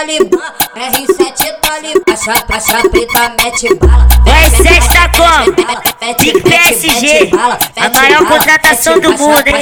[0.00, 0.40] Talibã,
[0.76, 2.16] R7 Talibã.
[2.48, 4.08] Faixa preta, mete bala.
[4.24, 5.52] Vai sexta como?
[6.18, 7.30] Big PSG,
[7.76, 9.56] a maior contratação do mundo, hein?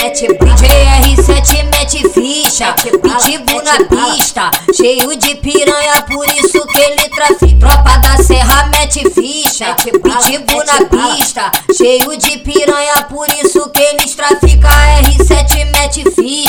[0.00, 0.54] Mete bala.
[0.54, 0.68] DJ
[1.02, 4.48] R7 mete ficha, pitbull na pista.
[4.76, 7.58] Cheio de piranha, por isso que ele trafica.
[7.58, 11.50] Tropa da serra mete ficha, pitbull na pista.
[11.76, 14.70] Cheio de piranha, por isso que eles traficam.
[15.02, 15.67] R7 mete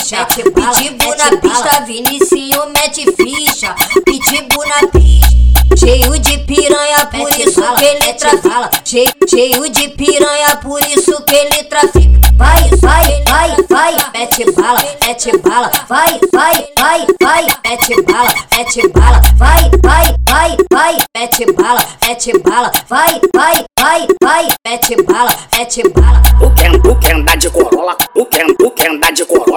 [0.10, 1.82] ficha, pitbull na pista.
[1.86, 3.76] Vinicinho mete ficha,
[4.06, 5.30] pitbull na pista.
[5.78, 8.70] Cheio de piranha, por isso que ele trafica.
[8.84, 12.20] Cheio, de piranha, por isso que ele trafica.
[12.36, 15.72] Vai, vai, vai, vai, mete bala, mete bala.
[15.88, 19.22] Vai, vai, vai, vai, mete bala, mete bala.
[19.36, 22.72] Vai, vai, vai, vai, mete bala, mete bala.
[22.88, 26.22] Vai, vai, vai, vai, mete bala, mete bala.
[26.42, 29.49] O quer, o quer andar de Corolla, o quer, o quer andar de Corolla,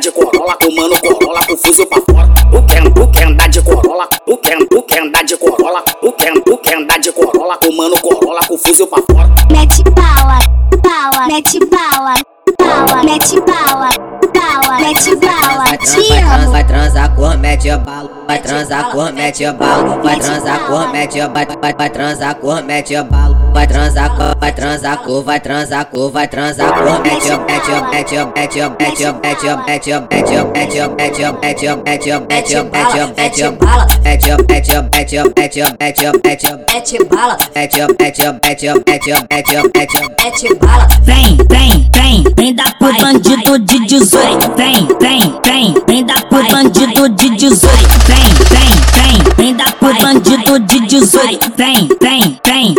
[0.00, 2.28] de Corolla, com mano Corolla com fuzil pra fora.
[2.52, 6.12] O quer, o quer andar de Corolla, o quer, o quer andar de Corolla, o
[6.12, 9.28] quer, o quer andar de Corolla, com mano Corolla com fuzil pra fora.
[9.52, 10.38] Mete bala,
[10.82, 12.14] bala, mete bala,
[12.58, 13.90] bala, mete bala,
[14.32, 15.76] bala, mete bala.
[15.76, 16.50] Te amo.
[16.50, 21.46] Vai transar com mete bala, vai transar com mete bala, vai transar com mete vai
[21.60, 26.10] vai vai transar com mete bala, vai transar com vai transar com vai transar com
[26.10, 32.10] vai transar com mete mete mete mete mete mete mete mete mete mete mete mete
[32.28, 38.72] mete mete mete bala, mete mete mete mete mete mete mete bala, mete mete mete
[38.86, 40.86] mete mete mete mete bala.
[41.02, 44.56] Vem, vem, vem, vem dar pro bandido de 18.
[44.56, 47.70] Vem, vem, vem, vem dar pro bandido de 18.
[48.06, 51.52] Vem, vem, vem, vem dar pro bandido de 18.
[51.56, 52.74] Vem, vem, vem,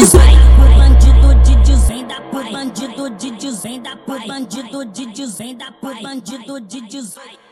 [0.00, 1.34] Bandido
[3.10, 7.49] de dizenda, por bandido de dizenda, por bandido de dizenda.